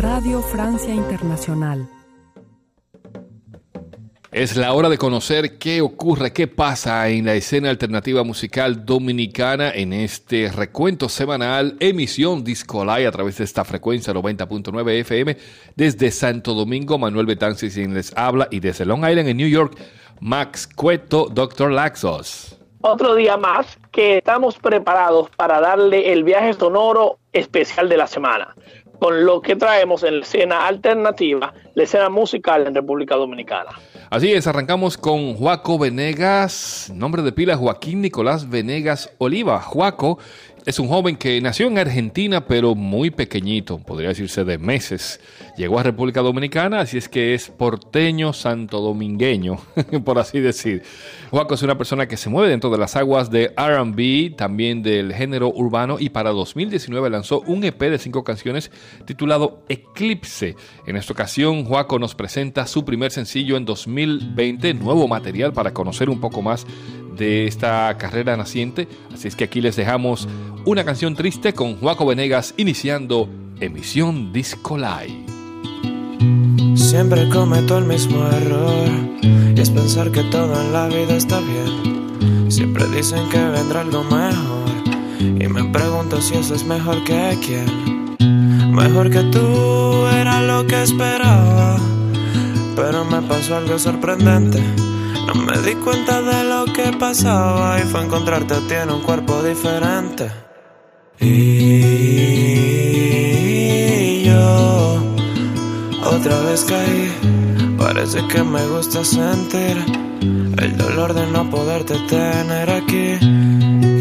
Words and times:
Radio 0.00 0.40
Francia 0.40 0.94
Internacional. 0.94 1.86
Es 4.32 4.56
la 4.56 4.72
hora 4.72 4.88
de 4.88 4.96
conocer 4.96 5.58
qué 5.58 5.82
ocurre, 5.82 6.32
qué 6.32 6.46
pasa 6.46 7.06
en 7.10 7.26
la 7.26 7.34
escena 7.34 7.68
alternativa 7.68 8.24
musical 8.24 8.86
dominicana 8.86 9.70
en 9.70 9.92
este 9.92 10.50
recuento 10.50 11.10
semanal, 11.10 11.76
emisión 11.80 12.42
Disco 12.42 12.82
Live 12.82 13.06
a 13.06 13.12
través 13.12 13.36
de 13.36 13.44
esta 13.44 13.62
frecuencia 13.62 14.14
90.9 14.14 14.90
FM 15.00 15.36
desde 15.76 16.10
Santo 16.10 16.54
Domingo. 16.54 16.96
Manuel 16.96 17.26
Betances 17.26 17.74
quien 17.74 17.92
les 17.92 18.16
habla 18.16 18.48
y 18.50 18.60
desde 18.60 18.86
Long 18.86 19.06
Island 19.06 19.28
en 19.28 19.36
New 19.36 19.48
York, 19.48 19.76
Max 20.20 20.66
Cueto, 20.66 21.28
Dr. 21.30 21.72
Laxos. 21.72 22.56
Otro 22.80 23.14
día 23.14 23.36
más 23.36 23.78
que 23.92 24.16
estamos 24.16 24.56
preparados 24.56 25.28
para 25.36 25.60
darle 25.60 26.14
el 26.14 26.24
viaje 26.24 26.54
sonoro 26.54 27.18
especial 27.32 27.90
de 27.90 27.98
la 27.98 28.06
semana 28.06 28.54
con 29.00 29.24
lo 29.24 29.40
que 29.40 29.56
traemos 29.56 30.04
en 30.04 30.20
la 30.20 30.24
escena 30.24 30.66
alternativa, 30.68 31.52
la 31.74 31.82
escena 31.82 32.10
musical 32.10 32.66
en 32.66 32.74
República 32.74 33.16
Dominicana. 33.16 33.70
Así 34.10 34.32
es, 34.32 34.46
arrancamos 34.46 34.98
con 34.98 35.34
Juaco 35.34 35.78
Venegas, 35.78 36.92
nombre 36.94 37.22
de 37.22 37.32
pila 37.32 37.56
Joaquín 37.56 38.02
Nicolás 38.02 38.50
Venegas 38.50 39.12
Oliva. 39.18 39.60
Juaco 39.60 40.18
es 40.66 40.78
un 40.78 40.88
joven 40.88 41.16
que 41.16 41.40
nació 41.40 41.66
en 41.66 41.78
Argentina, 41.78 42.46
pero 42.46 42.74
muy 42.74 43.10
pequeñito, 43.10 43.78
podría 43.78 44.10
decirse 44.10 44.44
de 44.44 44.58
meses. 44.58 45.20
Llegó 45.56 45.78
a 45.78 45.82
República 45.82 46.20
Dominicana, 46.20 46.80
así 46.80 46.98
es 46.98 47.08
que 47.08 47.34
es 47.34 47.48
porteño 47.48 48.32
santo 48.32 48.80
domingueño, 48.80 49.58
por 50.04 50.18
así 50.18 50.40
decir. 50.40 50.82
Juaco 51.30 51.54
es 51.54 51.62
una 51.62 51.78
persona 51.78 52.06
que 52.06 52.16
se 52.16 52.28
mueve 52.28 52.50
dentro 52.50 52.70
de 52.70 52.78
las 52.78 52.96
aguas 52.96 53.30
de 53.30 53.54
RB, 53.56 54.36
también 54.36 54.82
del 54.82 55.14
género 55.14 55.48
urbano, 55.48 55.96
y 55.98 56.10
para 56.10 56.30
2019 56.30 57.10
lanzó 57.10 57.40
un 57.40 57.64
EP 57.64 57.80
de 57.80 57.98
cinco 57.98 58.24
canciones 58.24 58.70
titulado 59.04 59.62
Eclipse. 59.68 60.56
En 60.86 60.96
esta 60.96 61.12
ocasión, 61.12 61.64
Juaco 61.64 61.98
nos 61.98 62.14
presenta 62.14 62.66
su 62.66 62.84
primer 62.84 63.12
sencillo 63.12 63.56
en 63.56 63.64
2020, 63.64 64.74
nuevo 64.74 65.08
material 65.08 65.52
para 65.52 65.72
conocer 65.72 66.10
un 66.10 66.20
poco 66.20 66.42
más 66.42 66.66
de 67.20 67.46
esta 67.46 67.96
carrera 67.98 68.36
naciente. 68.36 68.88
Así 69.14 69.28
es 69.28 69.36
que 69.36 69.44
aquí 69.44 69.60
les 69.60 69.76
dejamos 69.76 70.26
una 70.64 70.84
canción 70.84 71.14
triste 71.14 71.52
con 71.52 71.76
Juaco 71.76 72.06
Venegas 72.06 72.54
iniciando 72.56 73.28
emisión 73.60 74.32
Disco 74.32 74.76
Live. 74.76 75.26
Siempre 76.74 77.28
cometo 77.28 77.78
el 77.78 77.84
mismo 77.84 78.26
error 78.26 78.88
y 79.54 79.60
es 79.60 79.70
pensar 79.70 80.10
que 80.10 80.22
todo 80.24 80.60
en 80.60 80.72
la 80.72 80.88
vida 80.88 81.14
está 81.14 81.40
bien. 81.40 82.50
Siempre 82.50 82.86
dicen 82.88 83.28
que 83.28 83.38
vendrá 83.38 83.82
algo 83.82 84.02
mejor 84.02 84.70
y 85.20 85.46
me 85.46 85.64
pregunto 85.64 86.20
si 86.22 86.34
eso 86.34 86.54
es 86.54 86.64
mejor 86.64 87.04
que 87.04 87.38
quién. 87.44 88.16
Mejor 88.72 89.10
que 89.10 89.22
tú 89.24 90.06
era 90.06 90.40
lo 90.40 90.66
que 90.66 90.82
esperaba, 90.82 91.78
pero 92.74 93.04
me 93.04 93.20
pasó 93.22 93.56
algo 93.56 93.78
sorprendente 93.78 94.62
no 95.26 95.34
me 95.34 95.58
di 95.62 95.74
cuenta 95.74 96.22
de 96.22 96.44
lo 96.44 96.64
que 96.72 96.92
pasaba 96.98 97.78
y 97.80 97.82
fue 97.82 98.04
encontrarte 98.04 98.54
a 98.54 98.60
ti 98.60 98.74
en 98.74 98.90
un 98.90 99.02
cuerpo 99.02 99.42
diferente. 99.42 100.30
Y 101.20 101.40
yo 104.24 105.02
otra 106.04 106.40
vez 106.40 106.64
caí. 106.64 107.12
Parece 107.78 108.26
que 108.28 108.42
me 108.42 108.66
gusta 108.66 109.04
sentir 109.04 109.76
el 110.58 110.76
dolor 110.76 111.14
de 111.14 111.26
no 111.26 111.48
poderte 111.50 111.94
tener 112.08 112.70
aquí. 112.70 113.18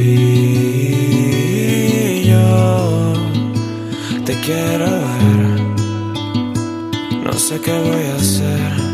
Y 0.02 1.10
yo 2.30 3.14
te 4.26 4.34
quiero 4.42 4.86
ver. 4.86 5.60
No 7.24 7.34
sé 7.34 7.60
qué 7.62 7.72
voy 7.72 8.06
a 8.12 8.16
hacer. 8.16 8.89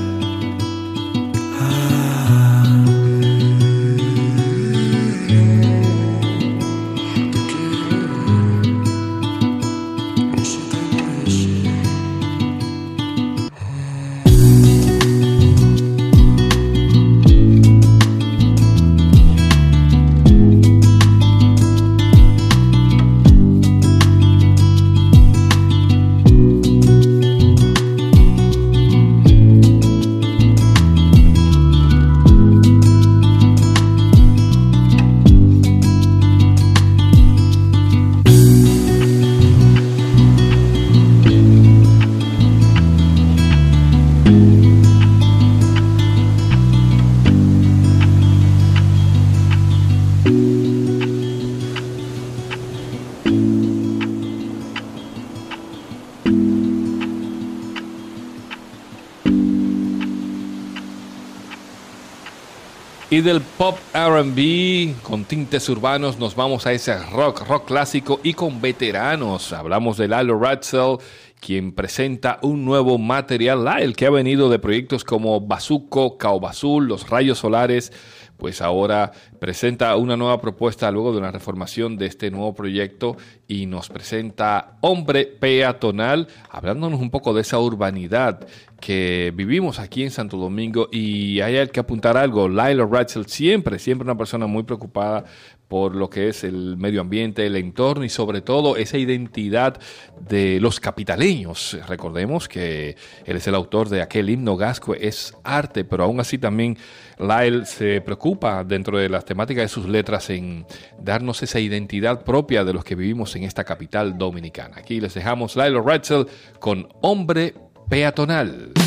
Y 63.15 63.21
del 63.21 63.39
pop 63.39 63.77
RB 63.93 65.01
con 65.01 65.23
tintes 65.23 65.69
urbanos 65.69 66.19
nos 66.19 66.35
vamos 66.35 66.67
a 66.67 66.73
ese 66.73 67.01
rock, 67.11 67.47
rock 67.47 67.67
clásico 67.67 68.19
y 68.23 68.33
con 68.33 68.59
veteranos. 68.59 69.53
Hablamos 69.53 69.95
de 69.95 70.09
Lalo 70.09 70.37
Ratzel, 70.37 70.97
quien 71.39 71.71
presenta 71.71 72.39
un 72.41 72.65
nuevo 72.65 72.97
material, 72.97 73.65
el 73.79 73.95
que 73.95 74.05
ha 74.05 74.09
venido 74.09 74.49
de 74.49 74.59
proyectos 74.59 75.05
como 75.05 75.39
Bazuco, 75.39 76.17
Caobazul, 76.17 76.89
Los 76.89 77.09
Rayos 77.09 77.39
Solares, 77.39 77.93
pues 78.37 78.61
ahora 78.61 79.11
presenta 79.39 79.95
una 79.95 80.17
nueva 80.17 80.41
propuesta 80.41 80.91
luego 80.91 81.11
de 81.11 81.19
una 81.19 81.31
reformación 81.31 81.97
de 81.97 82.07
este 82.07 82.31
nuevo 82.31 82.53
proyecto 82.53 83.17
y 83.47 83.65
nos 83.65 83.89
presenta 83.89 84.77
Hombre 84.81 85.25
Peatonal, 85.25 86.27
hablándonos 86.49 86.99
un 86.99 87.09
poco 87.09 87.33
de 87.33 87.41
esa 87.41 87.59
urbanidad 87.59 88.45
que 88.79 89.33
vivimos 89.35 89.79
aquí 89.79 90.03
en 90.03 90.11
Santo 90.11 90.37
Domingo. 90.37 90.89
Y 90.91 91.41
hay 91.41 91.67
que 91.69 91.79
apuntar 91.79 92.17
algo, 92.17 92.47
Lilo 92.47 92.85
Ratzel 92.87 93.25
siempre, 93.27 93.79
siempre 93.79 94.05
una 94.05 94.17
persona 94.17 94.47
muy 94.47 94.63
preocupada 94.63 95.25
por 95.67 95.95
lo 95.95 96.09
que 96.09 96.29
es 96.29 96.43
el 96.43 96.77
medio 96.77 97.01
ambiente, 97.01 97.45
el 97.45 97.55
entorno 97.55 98.05
y 98.05 98.09
sobre 98.09 98.41
todo 98.41 98.77
esa 98.77 98.97
identidad 98.97 99.79
de 100.19 100.59
los 100.59 100.79
capitaleños. 100.79 101.77
Recordemos 101.87 102.47
que 102.47 102.95
él 103.25 103.37
es 103.37 103.47
el 103.47 103.55
autor 103.55 103.89
de 103.89 104.01
aquel 104.01 104.29
himno 104.29 104.57
gasco, 104.57 104.93
es 104.93 105.35
arte, 105.43 105.83
pero 105.83 106.03
aún 106.03 106.19
así 106.19 106.37
también 106.37 106.77
Lyle 107.17 107.65
se 107.65 108.01
preocupa 108.01 108.63
dentro 108.63 108.97
de 108.97 109.09
las 109.09 109.25
temáticas 109.25 109.63
de 109.63 109.69
sus 109.69 109.87
letras 109.87 110.29
en 110.29 110.65
darnos 110.99 111.41
esa 111.43 111.59
identidad 111.59 112.23
propia 112.23 112.63
de 112.63 112.73
los 112.73 112.83
que 112.83 112.95
vivimos 112.95 113.35
en 113.35 113.43
esta 113.43 113.63
capital 113.63 114.17
dominicana. 114.17 114.77
Aquí 114.77 114.99
les 114.99 115.13
dejamos 115.13 115.55
Lyle 115.55 115.81
Ratzel 115.81 116.27
con 116.59 116.87
Hombre 117.01 117.53
Peatonal. 117.89 118.84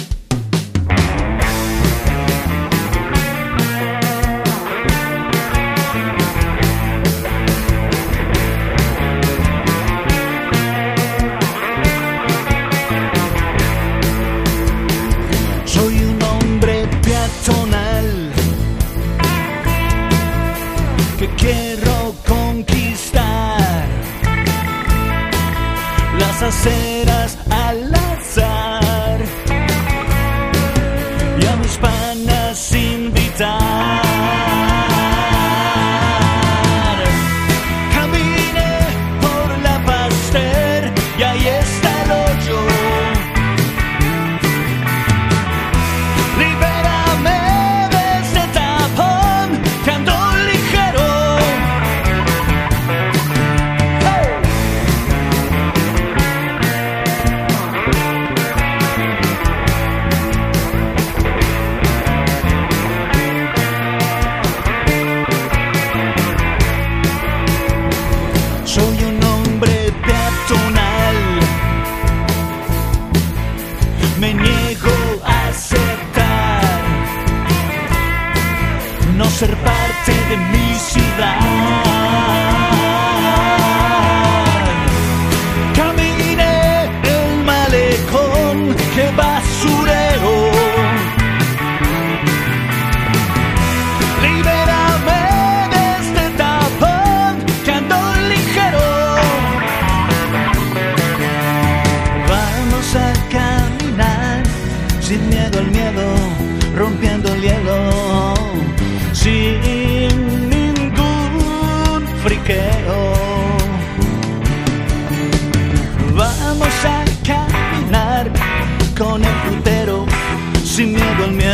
say 26.59 26.88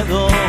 miedo 0.04 0.44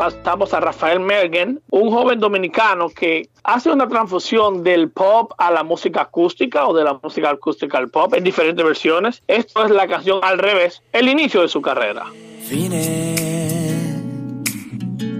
pasamos 0.00 0.54
a 0.54 0.60
Rafael 0.60 0.98
Mergen, 0.98 1.60
un 1.68 1.90
joven 1.90 2.18
dominicano 2.20 2.88
que 2.88 3.28
hace 3.44 3.70
una 3.70 3.86
transfusión 3.86 4.64
del 4.64 4.88
pop 4.88 5.32
a 5.36 5.50
la 5.50 5.62
música 5.62 6.00
acústica 6.00 6.66
o 6.66 6.72
de 6.72 6.84
la 6.84 6.98
música 7.02 7.28
acústica 7.28 7.76
al 7.76 7.90
pop 7.90 8.14
en 8.14 8.24
diferentes 8.24 8.64
versiones. 8.64 9.22
Esto 9.28 9.62
es 9.62 9.70
la 9.70 9.86
canción 9.86 10.20
al 10.22 10.38
revés, 10.38 10.82
el 10.94 11.06
inicio 11.06 11.42
de 11.42 11.48
su 11.48 11.60
carrera. 11.60 12.06
Vine 12.48 13.10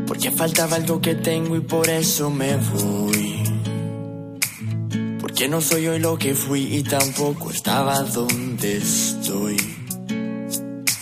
porque 0.06 0.31
faltaba 0.31 0.77
algo 0.77 0.99
que 0.99 1.15
tengo 1.15 1.56
y 1.56 1.61
por 1.61 1.87
eso 1.91 2.31
me 2.31 2.56
voy. 2.56 3.43
Porque 5.21 5.47
no 5.47 5.61
soy 5.61 5.88
hoy 5.88 5.99
lo 5.99 6.17
que 6.17 6.35
fui 6.35 6.62
y 6.75 6.83
tampoco 6.85 7.50
estaba 7.50 8.00
donde 8.00 8.79
estoy. 8.79 9.59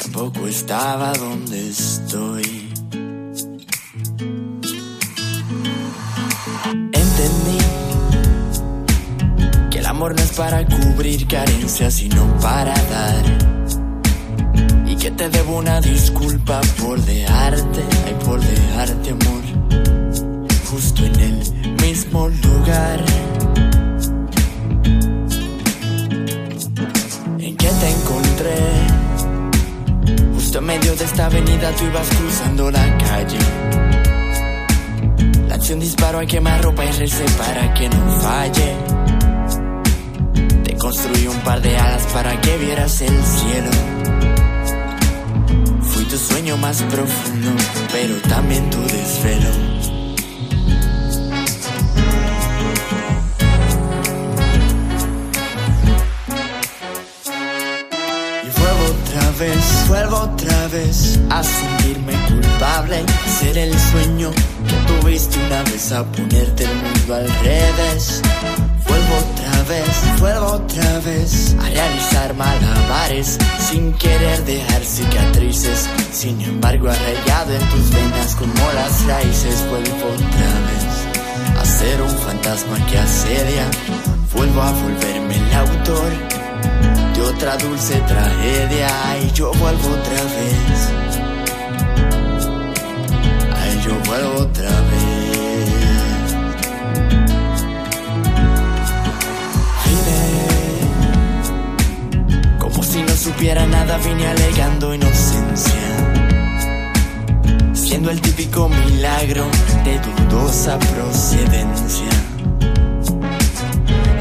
Tampoco 0.03 0.49
estaba 0.49 1.13
donde 1.13 1.69
estoy. 1.69 2.68
Amor 9.99 10.15
no 10.15 10.23
es 10.23 10.31
para 10.31 10.65
cubrir 10.65 11.27
carencias, 11.27 11.95
sino 11.95 12.25
para 12.41 12.73
dar 12.73 13.25
y 14.87 14.95
que 14.95 15.11
te 15.11 15.29
debo 15.29 15.59
una 15.59 15.81
disculpa 15.81 16.61
por 16.81 17.01
dejarte, 17.01 17.83
ay 18.07 18.17
por 18.25 18.41
dejarte 18.41 19.11
amor, 19.11 19.43
justo 20.71 21.05
en 21.05 21.19
el 21.19 21.75
mismo 21.83 22.29
lugar 22.29 23.05
en 27.41 27.57
que 27.57 27.69
te 27.69 27.91
encontré, 27.91 28.57
justo 30.33 30.59
en 30.59 30.65
medio 30.65 30.95
de 30.95 31.05
esta 31.05 31.27
avenida 31.27 31.73
tú 31.73 31.87
ibas 31.87 32.09
cruzando 32.09 32.71
la 32.71 32.99
calle. 32.99 33.39
La 35.49 35.57
acción 35.57 35.81
disparó 35.81 36.21
a 36.21 36.27
quemar 36.27 36.63
ropa 36.63 36.85
y 36.85 36.93
recé 36.93 37.25
para 37.37 37.75
que 37.75 37.89
no 37.89 38.13
falle. 38.21 38.98
Construí 40.89 41.27
un 41.27 41.39
par 41.41 41.61
de 41.61 41.77
alas 41.77 42.03
para 42.15 42.41
que 42.41 42.57
vieras 42.57 43.03
el 43.03 43.23
cielo. 43.23 43.71
Fui 45.83 46.03
tu 46.05 46.17
sueño 46.17 46.57
más 46.57 46.81
profundo, 46.85 47.51
pero 47.93 48.15
también 48.23 48.71
tu 48.71 48.81
desvelo. 48.85 49.51
Y 58.45 58.59
vuelvo 58.59 58.85
otra 58.87 59.31
vez, 59.39 59.89
vuelvo 59.89 60.17
otra 60.17 60.69
vez 60.69 61.21
a 61.29 61.43
sentirme 61.43 62.15
culpable. 62.29 63.05
Ser 63.39 63.59
el 63.59 63.79
sueño 63.79 64.31
que 64.67 64.77
tuviste 64.91 65.37
una 65.49 65.63
vez 65.65 65.93
a 65.93 66.03
ponerte 66.11 66.65
el 66.65 66.75
mundo 66.77 67.15
al 67.15 67.29
revés. 67.45 68.23
Vuelvo 70.19 70.47
otra 70.47 70.99
vez, 71.01 71.55
a 71.61 71.69
realizar 71.69 72.35
malabares 72.35 73.37
sin 73.69 73.93
querer 73.93 74.43
dejar 74.47 74.83
cicatrices. 74.83 75.87
Sin 76.11 76.41
embargo, 76.41 76.89
arraigado 76.89 77.53
en 77.53 77.69
tus 77.69 77.91
venas 77.91 78.35
como 78.37 78.73
las 78.73 79.07
raíces, 79.07 79.67
vuelvo 79.69 80.07
otra 80.15 80.51
vez 80.69 81.59
a 81.61 81.65
ser 81.67 82.01
un 82.01 82.09
fantasma 82.09 82.87
que 82.87 82.99
asedia. 82.99 83.67
Vuelvo 84.35 84.63
a 84.63 84.73
volverme 84.73 85.37
el 85.37 85.53
autor 85.53 86.13
de 87.15 87.21
otra 87.21 87.59
dulce 87.59 88.01
tragedia 88.07 88.89
y 89.23 89.33
yo 89.33 89.53
vuelvo 89.53 89.89
otra 89.89 90.23
vez. 90.35 90.89
Ay, 93.55 93.83
yo 93.85 93.95
vuelvo 94.07 94.41
otra 94.41 94.71
vez. 94.71 95.18
Supiera 103.29 103.67
nada, 103.67 103.99
vine 103.99 104.27
alegando 104.27 104.95
inocencia. 104.95 105.83
Siendo 107.75 108.11
el 108.11 108.21
típico 108.23 108.69
milagro 108.71 109.45
de 109.85 110.01
dudosa 110.01 110.79
procedencia. 110.79 112.09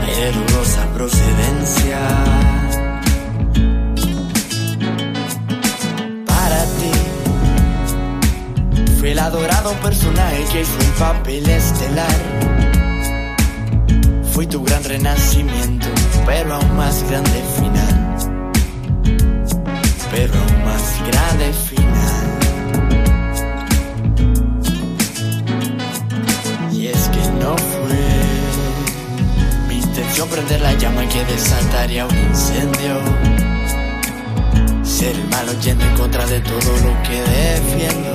De 0.05 0.31
dudosa 0.37 0.85
procedencia. 0.93 1.99
Para 6.25 6.63
ti 6.79 6.91
fui 8.99 9.09
el 9.11 9.19
adorado 9.19 9.71
personaje 9.81 10.43
que 10.51 10.61
hizo 10.61 10.77
un 10.85 10.91
papel 10.99 11.49
estelar. 11.49 12.17
Fui 14.33 14.45
tu 14.47 14.63
gran 14.63 14.83
renacimiento, 14.83 15.87
pero 16.25 16.55
aún 16.55 16.75
más 16.75 17.03
grande 17.09 17.41
final 17.57 18.06
perro 20.17 20.45
más 20.65 20.83
grande 21.09 21.53
final. 21.69 22.25
Y 26.73 26.87
es 26.87 27.09
que 27.09 27.23
no 27.41 27.55
fue 27.55 27.99
mi 29.67 29.75
intención 29.75 30.27
prender 30.27 30.61
la 30.61 30.73
llama 30.73 31.07
que 31.07 31.23
desataría 31.25 32.07
un 32.07 32.17
incendio. 32.29 32.95
Ser 34.83 35.15
el 35.15 35.27
malo 35.27 35.51
yendo 35.63 35.85
en 35.85 35.95
contra 35.95 36.25
de 36.25 36.39
todo 36.39 36.71
lo 36.85 36.93
que 37.03 37.17
defiendo. 37.37 38.13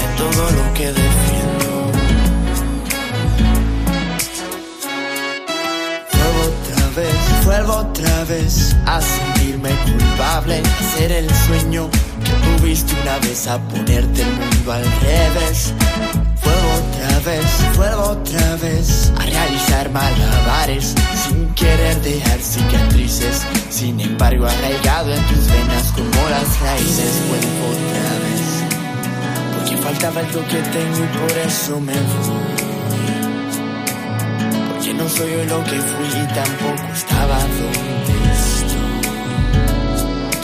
De 0.00 0.06
todo 0.16 0.42
lo 0.58 0.64
que 0.72 0.86
defiendo. 0.86 1.70
Otra 6.46 6.86
vez 6.96 7.31
a 8.86 9.00
sentirme 9.00 9.70
culpable, 9.84 10.60
a 10.60 10.96
ser 10.96 11.12
el 11.12 11.28
sueño 11.46 11.88
que 12.24 12.32
tuviste 12.32 12.92
una 13.02 13.18
vez 13.18 13.46
a 13.46 13.58
ponerte 13.68 14.22
el 14.22 14.32
mundo 14.32 14.72
al 14.72 14.84
revés. 15.00 15.74
Vuelvo 16.42 16.72
otra 16.74 17.18
vez, 17.20 17.76
vuelvo 17.76 18.02
otra 18.02 18.56
vez 18.56 19.12
a 19.18 19.24
realizar 19.24 19.90
malabares 19.90 20.94
sin 21.26 21.52
querer 21.54 22.00
dejar 22.02 22.40
cicatrices. 22.40 23.42
Sin 23.70 24.00
embargo, 24.00 24.46
arraigado 24.46 25.12
en 25.12 25.22
tus 25.26 25.46
venas 25.46 25.92
como 25.92 26.28
las 26.30 26.60
raíces, 26.60 27.12
vuelvo 27.28 27.64
otra 27.72 28.10
vez. 28.24 28.42
Porque 29.56 29.76
faltaba 29.78 30.20
algo 30.20 30.40
que 30.48 30.62
tengo 30.70 31.04
y 31.04 31.18
por 31.18 31.38
eso 31.38 31.80
me 31.80 31.92
voy. 31.94 32.71
No 34.96 35.08
soy 35.08 35.30
yo 35.32 35.44
lo 35.44 35.64
que 35.64 35.80
fui 35.80 36.06
y 36.06 36.26
tampoco 36.34 36.92
estaba 36.92 37.38
donde 37.38 38.14
estoy. 38.32 38.82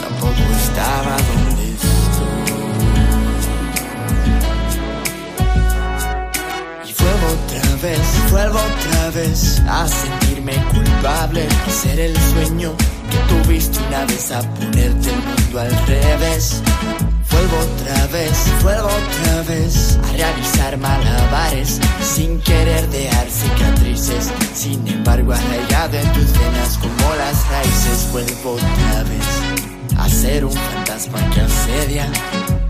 Tampoco 0.01 0.43
estaba 0.57 1.17
donde 1.17 1.59
otra 7.29 7.75
vez, 7.81 8.31
vuelvo 8.31 8.59
otra 8.59 9.11
vez 9.11 9.61
a 9.67 9.87
sentirme 9.87 10.53
culpable 10.71 11.41
de 11.41 11.71
ser 11.71 11.99
el 11.99 12.15
sueño 12.15 12.73
que 13.09 13.17
tuviste 13.33 13.79
una 13.87 14.05
vez 14.05 14.31
a 14.31 14.41
ponerte 14.41 15.09
el 15.09 15.15
mundo 15.15 15.59
al 15.59 15.87
revés. 15.87 16.61
Vuelvo 17.31 17.57
otra 17.59 18.07
vez, 18.07 18.31
vuelvo 18.63 18.87
otra 18.87 19.41
vez 19.43 19.99
a 20.03 20.11
realizar 20.13 20.77
malabares 20.77 21.79
sin 22.01 22.39
querer 22.41 22.89
dejar 22.89 23.27
cicatrices. 23.29 24.31
Sin 24.53 24.87
embargo, 24.87 25.33
arraigado 25.33 25.97
en 25.97 26.13
tus 26.13 26.31
venas 26.33 26.77
como 26.77 27.15
las 27.15 27.47
raíces, 27.49 28.09
vuelvo 28.11 28.53
otra 28.53 29.03
vez 29.03 29.59
a 29.97 30.09
ser 30.09 30.45
un 30.45 30.51
fantasma 30.51 31.19
que 31.31 31.41
asedia. 31.41 32.07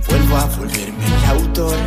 Vuelvo 0.07 0.37
a 0.37 0.45
volverme 0.45 1.05
el 1.05 1.25
autor 1.25 1.77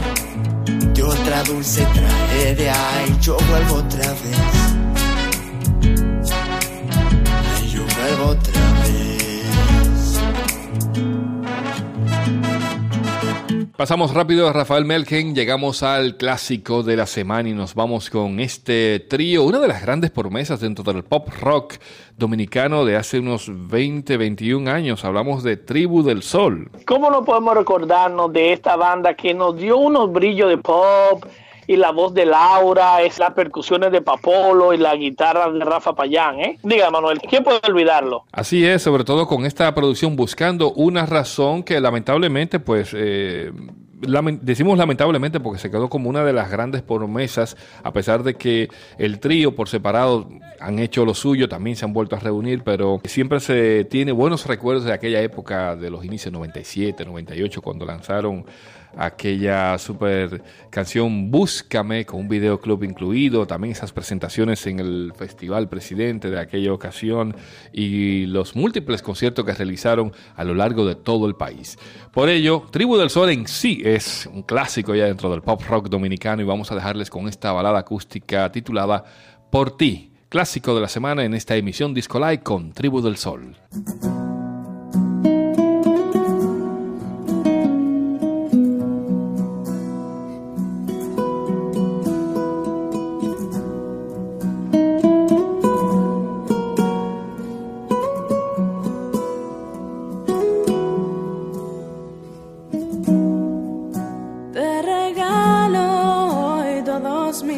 de 0.95 1.03
otra 1.03 1.43
dulce 1.45 1.85
tragedia 1.87 2.75
y 3.09 3.21
yo 3.21 3.37
vuelvo 3.51 3.77
otra 3.77 4.09
vez. 4.13 4.92
Pasamos 13.77 14.13
rápido 14.13 14.47
a 14.47 14.53
Rafael 14.53 14.85
Melgen, 14.85 15.35
llegamos 15.35 15.83
al 15.83 16.19
clásico 16.19 16.83
de 16.83 16.95
la 16.95 17.07
semana 17.07 17.49
y 17.49 17.55
nos 17.55 17.75
vamos 17.75 18.11
con 18.11 18.39
este 18.39 19.01
trío, 19.01 19.45
una 19.45 19.61
de 19.61 19.67
las 19.67 19.81
grandes 19.81 20.11
promesas 20.11 20.61
dentro 20.61 20.85
del 20.85 21.03
pop 21.03 21.29
rock 21.41 21.77
dominicano 22.19 22.85
de 22.85 22.97
hace 22.97 23.19
unos 23.19 23.51
20, 23.51 24.19
21 24.19 24.71
años. 24.71 25.07
Hablamos 25.07 25.43
de 25.43 25.57
Tribu 25.57 26.03
del 26.03 26.23
Sol. 26.23 26.71
¿Cómo 26.87 27.11
no 27.11 27.25
podemos 27.25 27.57
recordarnos 27.57 28.31
de 28.33 28.53
esta 28.53 28.77
banda 28.77 29.15
que 29.15 29.33
nos 29.33 29.57
dio 29.57 29.79
unos 29.79 30.13
brillos 30.13 30.51
de 30.51 30.59
pop? 30.59 31.25
Y 31.67 31.77
la 31.77 31.91
voz 31.91 32.15
de 32.15 32.27
Laura, 32.27 33.03
es 33.03 33.19
las 33.19 33.33
percusiones 33.33 33.93
de 33.93 34.03
Papolo 34.03 34.73
y 34.73 34.79
la 34.79 34.95
guitarra 34.97 35.51
de 35.51 35.65
Rafa 35.65 35.95
Payán, 35.95 36.41
¿eh? 36.41 36.59
Diga, 36.63 36.91
Manuel, 36.91 37.21
¿quién 37.21 37.45
puede 37.45 37.61
olvidarlo? 37.67 38.25
Así 38.33 38.65
es, 38.65 38.83
sobre 38.83 39.05
todo 39.05 39.27
con 39.27 39.45
esta 39.45 39.73
producción 39.75 40.17
buscando 40.17 40.73
una 40.73 41.07
razón 41.07 41.63
que 41.63 41.81
lamentablemente, 41.81 42.61
pues, 42.61 42.93
eh, 42.95 43.53
decimos 44.41 44.77
lamentablemente 44.79 45.41
porque 45.41 45.61
se 45.61 45.71
quedó 45.71 45.89
como 45.89 46.11
una 46.11 46.25
de 46.25 46.33
las 46.33 46.51
grandes 46.51 46.83
promesas, 46.83 47.57
a 47.83 47.93
pesar 47.93 48.23
de 48.23 48.35
que 48.35 48.69
el 48.99 49.21
trío 49.21 49.55
por 49.55 49.69
separado 49.69 50.29
han 50.61 50.79
hecho 50.79 51.05
lo 51.05 51.15
suyo, 51.15 51.49
también 51.49 51.77
se 51.77 51.85
han 51.85 51.93
vuelto 51.93 52.17
a 52.17 52.19
reunir, 52.19 52.63
pero 52.65 53.01
siempre 53.05 53.41
se 53.41 53.85
tiene 53.85 54.13
buenos 54.13 54.47
recuerdos 54.47 54.85
de 54.85 54.93
aquella 54.93 55.21
época 55.21 55.77
de 55.77 55.91
los 55.91 56.05
inicios 56.05 56.33
97, 56.33 57.05
98, 57.05 57.63
cuando 57.63 57.85
lanzaron 57.85 58.45
aquella 58.97 59.79
super 59.79 60.43
canción 60.71 61.31
Búscame 61.31 62.05
con 62.05 62.21
un 62.21 62.29
videoclub 62.29 62.85
incluido, 62.85 63.47
también 63.47 63.73
esas 63.73 63.93
presentaciones 63.93 64.67
en 64.67 64.81
el 64.81 65.13
Festival 65.17 65.69
Presidente 65.69 66.31
de 66.31 66.41
aquella 66.41 66.73
ocasión 66.73 67.35
y 67.73 68.27
los 68.27 68.57
múltiples 68.57 69.03
conciertos 69.03 69.45
que 69.45 69.53
realizaron 69.53 70.13
a 70.37 70.45
lo 70.45 70.55
largo 70.55 70.87
de 70.87 70.95
todo 70.95 71.27
el 71.27 71.35
país. 71.35 71.79
Por 72.13 72.29
ello, 72.29 72.65
Tribu 72.71 72.97
del 72.97 73.11
Sol 73.11 73.31
en 73.31 73.47
sí 73.47 73.81
es 73.85 74.29
un 74.33 74.43
clásico 74.43 74.95
ya 74.95 75.07
dentro 75.07 75.31
del 75.31 75.43
pop 75.43 75.63
rock 75.69 75.89
dominicano 75.89 76.43
y 76.43 76.45
vamos 76.45 76.71
a 76.73 76.75
dejarles 76.75 77.11
con 77.11 77.29
esta 77.29 77.53
balada 77.53 77.81
acústica 77.81 78.51
titulada 78.53 79.05
Por 79.51 79.77
ti, 79.77 80.13
clásico 80.29 80.75
de 80.75 80.81
la 80.81 80.89
semana 80.89 81.25
en 81.25 81.35
esta 81.35 81.57
emisión 81.57 81.95
Disco 81.95 82.19
Live 82.19 82.43
con 82.43 82.73
Tribu 82.73 83.01
del 83.01 83.17
Sol. 83.17 83.57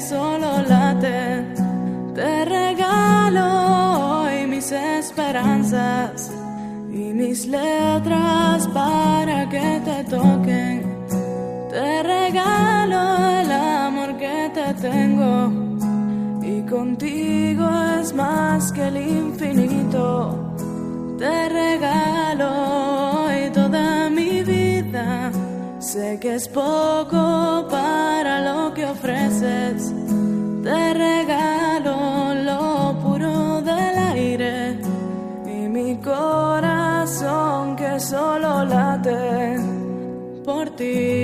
solo 0.00 0.62
late. 0.62 1.44
Te 2.14 2.44
regalo 2.44 4.22
hoy 4.22 4.46
mis 4.46 4.70
esperanzas 4.72 6.30
y 6.92 7.12
mis 7.12 7.46
letras 7.46 8.68
para 8.68 9.48
que 9.48 9.80
te 9.84 10.04
toquen. 10.04 10.74
Te 11.70 12.02
regalo 12.02 13.00
el 13.40 13.50
amor 13.52 14.16
que 14.16 14.50
te 14.54 14.74
tengo 14.74 15.32
y 16.42 16.62
contigo 16.62 17.68
es 18.00 18.14
más 18.14 18.72
que 18.72 18.88
el 18.88 18.96
infinito. 18.96 20.03
Sé 25.94 26.18
que 26.18 26.34
es 26.34 26.48
poco 26.48 27.68
para 27.70 28.40
lo 28.40 28.74
que 28.74 28.84
ofreces. 28.84 29.94
Te 30.64 30.92
regalo 30.92 32.34
lo 32.34 32.98
puro 33.00 33.62
del 33.62 33.96
aire 34.12 34.76
y 35.46 35.68
mi 35.68 35.96
corazón 35.98 37.76
que 37.76 38.00
solo 38.00 38.64
late 38.64 39.60
por 40.44 40.68
ti. 40.70 41.23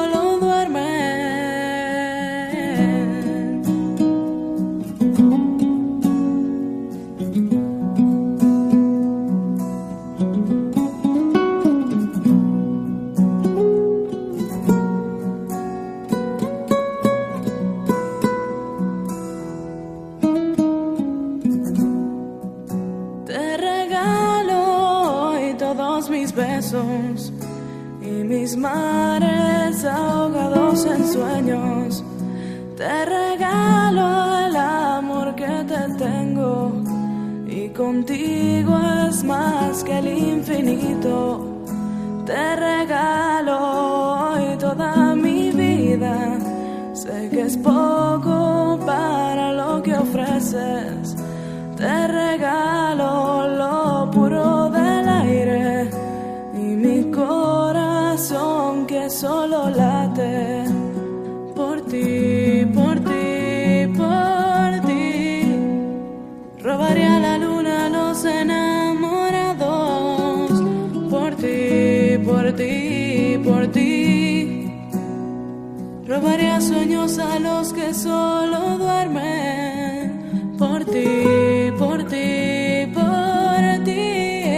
A 77.19 77.39
los 77.39 77.73
que 77.73 77.93
solo 77.93 78.77
duermen 78.77 80.55
por 80.57 80.85
ti, 80.85 81.69
por 81.77 82.05
ti, 82.05 82.87
por 82.93 83.83
ti. 83.83 84.53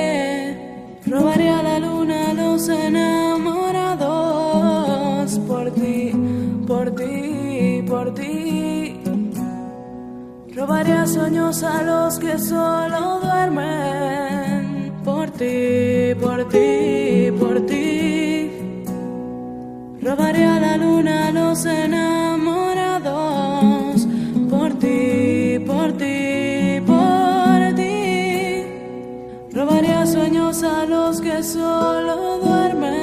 Robaría 1.08 1.64
la 1.64 1.80
luna 1.80 2.30
a 2.30 2.34
los 2.36 2.70
enamorados 2.70 3.80
por 5.48 5.72
ti, 5.72 6.12
por 6.68 6.94
ti, 6.94 7.84
por 7.88 8.14
ti. 8.14 9.02
Robaría 10.56 11.08
sueños 11.08 11.64
a 11.64 11.82
los 11.82 12.20
que 12.20 12.38
solo 12.38 13.20
duermen 13.20 14.94
por 15.04 15.32
ti, 15.32 16.14
por 16.22 16.48
ti, 16.50 17.32
por 17.40 17.66
ti. 17.66 18.52
Robaría 20.02 20.60
la 20.60 20.78
luna 20.78 21.30
a 21.30 21.32
los 21.32 21.66
enamorados 21.66 22.33
solo 31.44 32.40
duermen. 32.40 32.94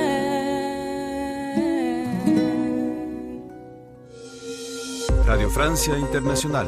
Radio 5.26 5.50
Francia 5.50 5.96
Internacional. 5.98 6.66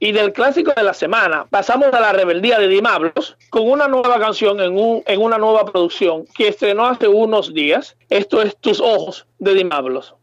Y 0.00 0.12
del 0.12 0.32
clásico 0.32 0.72
de 0.76 0.84
la 0.84 0.94
semana 0.94 1.46
pasamos 1.50 1.92
a 1.92 2.00
la 2.00 2.12
rebeldía 2.12 2.58
de 2.58 2.68
Dimablos 2.68 3.36
con 3.50 3.68
una 3.68 3.88
nueva 3.88 4.18
canción 4.20 4.60
en, 4.60 4.78
un, 4.78 5.02
en 5.06 5.20
una 5.20 5.38
nueva 5.38 5.64
producción 5.64 6.24
que 6.36 6.48
estrenó 6.48 6.86
hace 6.86 7.08
unos 7.08 7.52
días. 7.52 7.96
Esto 8.08 8.40
es 8.40 8.56
Tus 8.58 8.80
Ojos 8.80 9.26
de 9.40 9.54
Dimablos. 9.54 10.14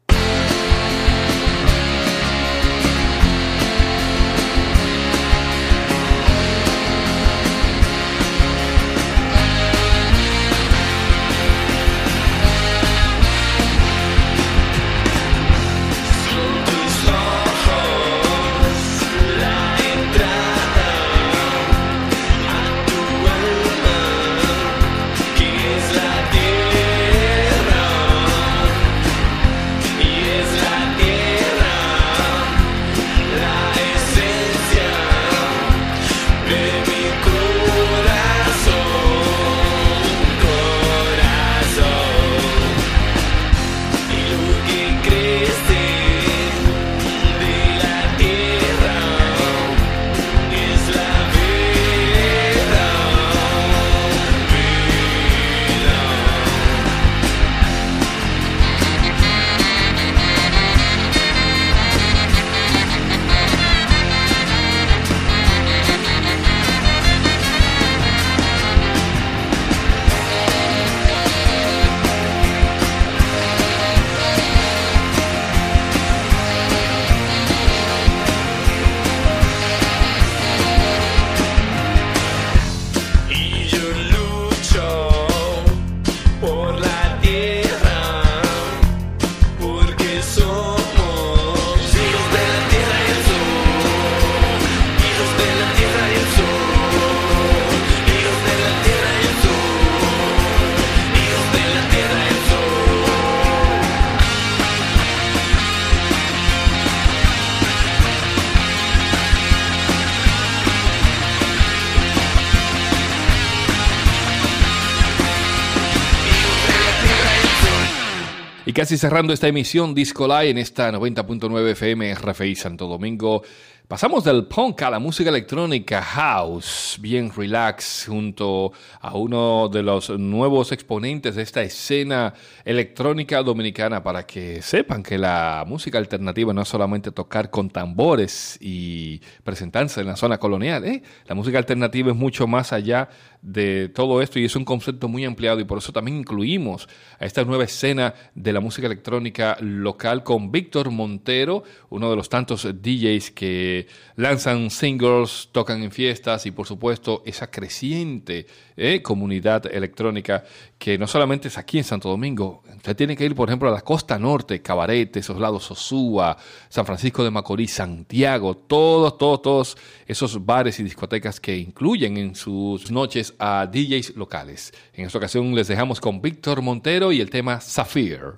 Casi 118.86 119.00
cerrando 119.00 119.34
esta 119.34 119.48
emisión 119.48 119.96
Disco 119.96 120.28
Live 120.28 120.52
en 120.52 120.60
esta 120.60 120.92
90.9 120.92 121.70
FM 121.72 122.14
RFI 122.14 122.54
Santo 122.54 122.86
Domingo, 122.86 123.42
pasamos 123.88 124.24
del 124.24 124.46
punk 124.46 124.82
a 124.82 124.90
la 124.90 125.00
música 125.00 125.30
electrónica 125.30 126.02
house, 126.02 126.98
bien 127.00 127.32
relax, 127.36 128.06
junto 128.08 128.72
a 129.00 129.16
uno 129.16 129.70
de 129.70 129.84
los 129.84 130.10
nuevos 130.10 130.72
exponentes 130.72 131.36
de 131.36 131.44
esta 131.44 131.62
escena 131.62 132.34
electrónica 132.64 133.44
dominicana 133.44 134.02
para 134.02 134.26
que 134.26 134.62
sepan 134.62 135.04
que 135.04 135.18
la 135.18 135.64
música 135.68 136.00
alternativa 136.00 136.52
no 136.54 136.64
es 136.64 136.68
solamente 136.68 137.12
tocar 137.12 137.52
con 137.52 137.70
tambores 137.70 138.58
y 138.60 139.22
presentarse 139.44 140.02
en 140.02 140.08
la 140.08 140.16
zona 140.16 140.40
colonial, 140.40 140.84
¿eh? 140.86 141.04
la 141.28 141.36
música 141.36 141.60
alternativa 141.60 142.12
es 142.12 142.18
mucho 142.18 142.48
más 142.48 142.74
allá 142.74 143.10
de 143.46 143.90
todo 143.90 144.24
esto 144.24 144.40
y 144.40 144.46
es 144.46 144.56
un 144.56 144.66
concepto 144.66 145.08
muy 145.08 145.24
ampliado 145.24 145.60
y 145.60 145.66
por 145.66 145.78
eso 145.78 145.94
también 145.94 146.18
incluimos 146.18 146.90
a 147.20 147.26
esta 147.26 147.44
nueva 147.44 147.66
escena 147.66 148.16
de 148.34 148.52
la 148.52 148.60
música 148.60 148.88
electrónica 148.88 149.56
local 149.60 150.24
con 150.24 150.52
Víctor 150.52 150.90
Montero, 150.90 151.64
uno 151.90 152.10
de 152.10 152.16
los 152.16 152.28
tantos 152.28 152.64
DJs 152.64 153.30
que 153.32 153.75
lanzan 154.16 154.70
singles, 154.70 155.50
tocan 155.52 155.84
en 155.84 155.92
fiestas 155.92 156.46
y 156.46 156.52
por 156.52 156.68
supuesto 156.68 157.22
esa 157.26 157.50
creciente 157.52 158.48
eh, 158.78 159.02
comunidad 159.02 159.66
electrónica 159.74 160.44
que 160.78 160.98
no 160.98 161.08
solamente 161.08 161.48
es 161.48 161.58
aquí 161.58 161.78
en 161.78 161.84
Santo 161.84 162.10
Domingo, 162.10 162.64
usted 162.76 162.96
tiene 162.96 163.16
que 163.16 163.26
ir 163.26 163.36
por 163.36 163.50
ejemplo 163.50 163.70
a 163.70 163.72
la 163.72 163.82
costa 163.82 164.20
norte, 164.20 164.62
Cabaret, 164.62 165.16
esos 165.18 165.40
lados 165.40 165.64
Sosúa, 165.64 166.38
San 166.70 166.86
Francisco 166.86 167.24
de 167.24 167.32
Macorís, 167.32 167.74
Santiago, 167.74 168.56
todos, 168.56 169.18
todos, 169.18 169.42
todos 169.42 169.78
esos 170.06 170.46
bares 170.46 170.80
y 170.80 170.84
discotecas 170.84 171.40
que 171.40 171.58
incluyen 171.58 172.18
en 172.18 172.36
sus 172.36 172.92
noches 172.92 173.34
a 173.40 173.68
DJs 173.68 174.16
locales. 174.16 174.74
En 174.94 175.06
esta 175.06 175.18
ocasión 175.18 175.54
les 175.56 175.68
dejamos 175.68 176.00
con 176.00 176.22
Víctor 176.22 176.62
Montero 176.62 177.12
y 177.12 177.22
el 177.22 177.30
tema 177.30 177.60
Sapphire. 177.62 178.34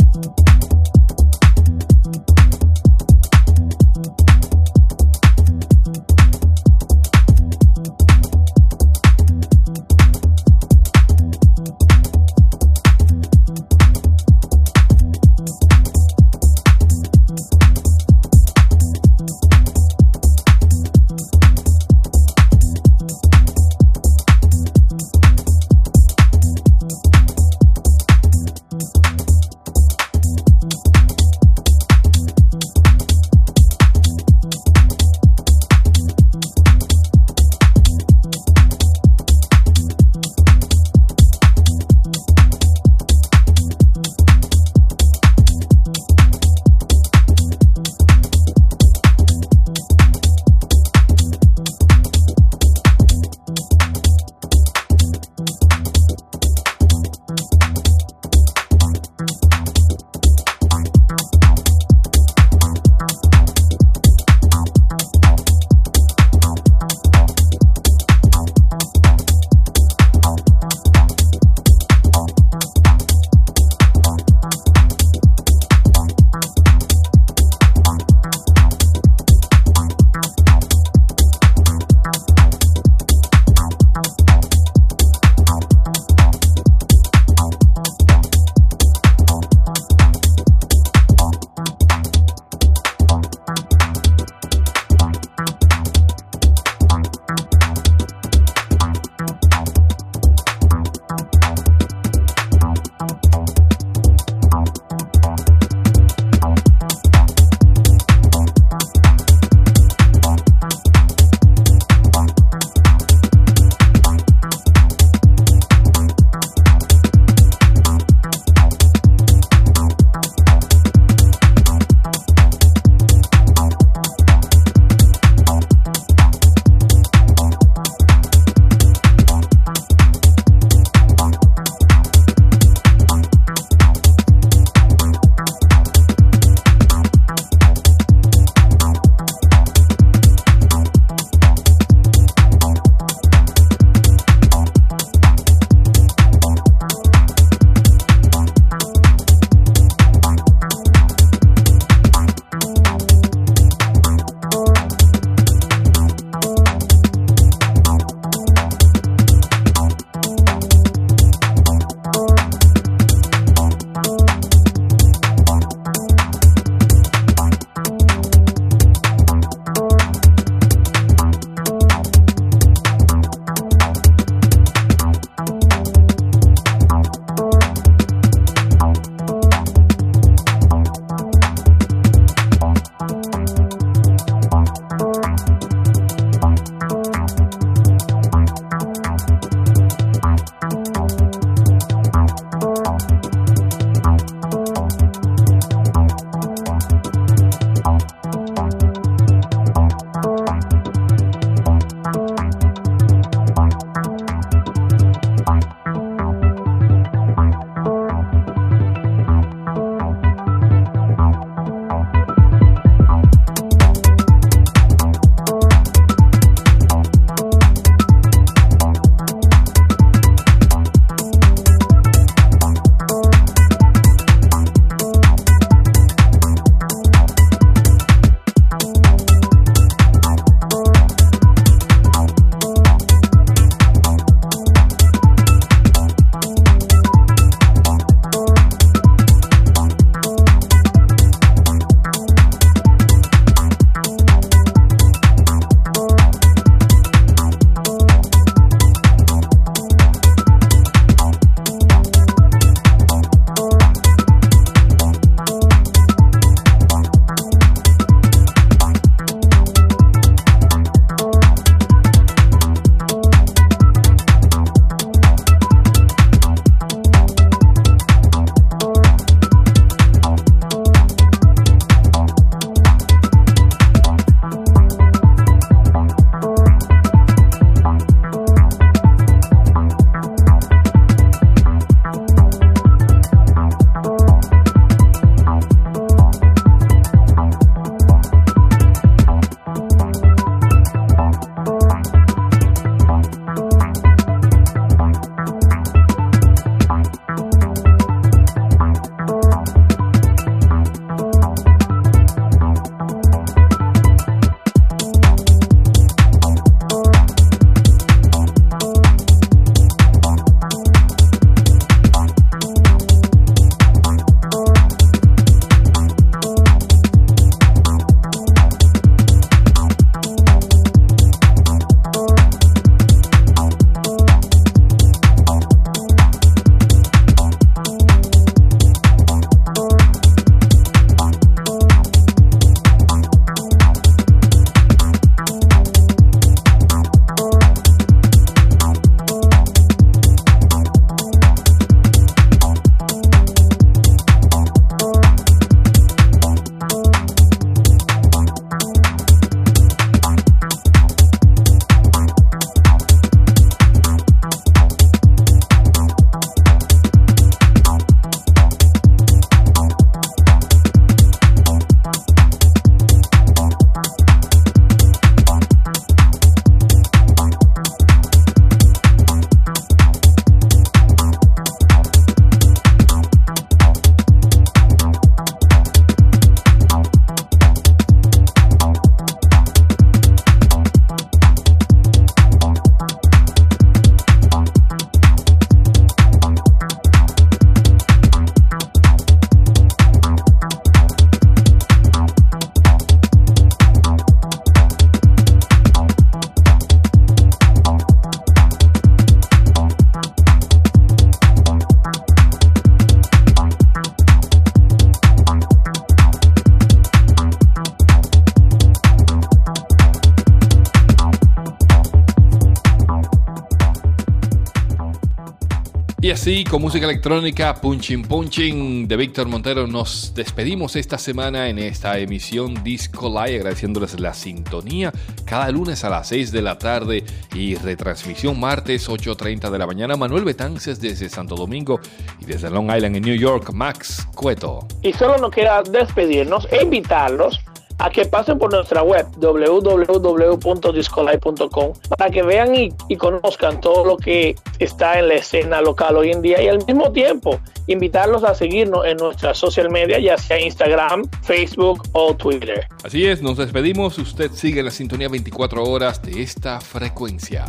Con 416.78 416.84
música 416.84 417.08
electrónica, 417.08 417.74
Punchin 417.74 418.22
Punchin 418.22 419.08
de 419.08 419.18
Víctor 419.18 419.48
Montero, 419.48 419.88
nos 419.88 420.36
despedimos 420.36 420.96
esta 420.96 421.18
semana 421.18 421.70
en 421.70 421.80
esta 421.80 422.20
emisión 422.20 422.84
Disco 422.84 423.30
Live, 423.30 423.56
agradeciéndoles 423.56 424.20
la 424.20 424.36
sintonía 424.36 425.12
cada 425.44 425.72
lunes 425.72 426.04
a 426.04 426.12
las 426.12 426.28
6 426.28 426.52
de 426.52 426.62
la 426.62 426.78
tarde 426.78 427.24
y 427.56 427.74
retransmisión 427.74 428.60
martes 428.60 429.10
8.30 429.10 429.72
de 429.72 429.78
la 429.80 429.88
mañana. 429.88 430.16
Manuel 430.18 430.44
Betances 430.44 431.02
desde 431.02 431.30
Santo 431.30 431.56
Domingo 431.56 432.00
y 432.40 432.46
desde 432.46 432.70
Long 432.70 432.96
Island 432.96 433.16
en 433.16 433.24
New 433.24 433.38
York, 433.38 433.72
Max 433.74 434.28
Cueto. 434.36 434.88
Y 435.02 435.14
solo 435.14 435.40
nos 435.40 435.50
queda 435.50 435.82
despedirnos 435.82 436.68
e 436.72 436.84
invitarlos 436.84 437.60
a 438.00 438.10
que 438.10 438.26
pasen 438.26 438.60
por 438.60 438.72
nuestra 438.72 439.04
web 439.04 439.26
www.discolite.com 439.38 441.94
para 442.18 442.30
que 442.30 442.44
vean 442.44 442.76
y, 442.76 442.90
y, 443.08 443.16
conozcan 443.16 443.80
todo 443.82 444.06
lo 444.06 444.18
que 444.18 444.56
está 444.80 445.20
en 445.20 445.30
la 445.30 445.36
escena 445.36 445.82
local 445.82 446.18
hoy 446.18 446.32
en 446.32 446.42
día 446.42 446.62
y 446.62 446.68
al 446.68 446.86
mismo 446.86 447.12
tiempo 447.12 447.60
invitarlos 447.88 448.44
a 448.44 448.54
seguirnos 448.54 449.06
en 449.06 449.18
nuestras 449.18 449.58
social 449.58 449.90
media, 449.90 450.20
ya 450.20 450.38
sea 450.38 450.60
Instagram, 450.60 451.24
Facebook 451.42 452.04
o 452.12 452.36
Twitter. 452.36 452.88
Así 453.04 453.26
es, 453.26 453.42
nos 453.42 453.58
despedimos. 453.58 454.18
Usted 454.18 454.52
sigue 454.52 454.84
la 454.84 454.92
sintonía 454.92 455.30
24 455.30 455.84
horas 455.84 456.22
de 456.22 456.42
esta 456.42 456.82
frecuencia. 456.82 457.66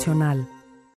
Internacional 0.00 0.49